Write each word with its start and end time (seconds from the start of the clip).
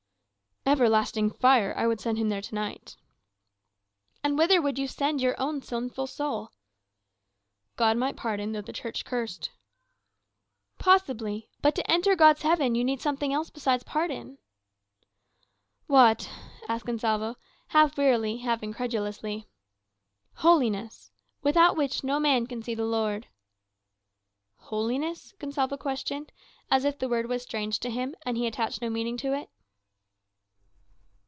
"Everlasting 0.63 1.31
fire! 1.31 1.73
I 1.75 1.85
would 1.87 1.99
send 1.99 2.17
him 2.19 2.29
there 2.29 2.41
to 2.41 2.55
night." 2.55 2.95
"And 4.23 4.37
whither 4.37 4.61
would 4.61 4.77
you 4.79 4.87
send 4.87 5.19
your 5.19 5.35
own 5.41 5.61
sinful 5.63 6.05
soul?" 6.07 6.51
"God 7.75 7.97
might 7.97 8.15
pardon, 8.15 8.51
though 8.51 8.61
the 8.61 8.71
Church 8.71 9.03
cursed." 9.03 9.49
"Possibly. 10.77 11.49
But 11.63 11.73
to 11.75 11.91
enter 11.91 12.15
God's 12.15 12.43
heaven 12.43 12.75
you 12.75 12.83
need 12.85 13.01
something 13.01 13.31
besides 13.53 13.83
pardon." 13.83 14.37
"What?" 15.87 16.29
asked 16.69 16.85
Gonsalvo, 16.85 17.35
half 17.69 17.97
wearily, 17.97 18.37
half 18.37 18.61
incredulously. 18.63 19.47
"'Holiness; 20.35 21.11
without 21.41 21.75
which 21.75 22.01
no 22.03 22.17
man 22.19 22.45
can 22.47 22.61
see 22.61 22.75
the 22.75 22.85
Lord.'" 22.85 23.27
"Holiness?" 24.57 25.33
Gonsalvo 25.37 25.75
questioned, 25.77 26.31
as 26.69 26.85
if 26.85 26.99
the 26.99 27.09
word 27.09 27.27
was 27.27 27.41
strange 27.43 27.79
to 27.79 27.89
him, 27.89 28.15
and 28.27 28.37
he 28.37 28.45
attached 28.47 28.79
no 28.81 28.89
meaning 28.91 29.17
to 29.17 29.33
it. 29.33 29.49